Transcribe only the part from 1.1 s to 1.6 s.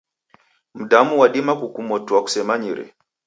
wadima